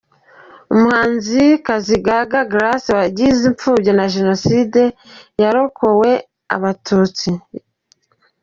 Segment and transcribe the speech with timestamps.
[0.73, 4.81] Umuhanzikazi Gaga Grace wagizwe imfubyi na Jenoside
[5.41, 6.11] yakorewe
[6.55, 7.29] abatutsi.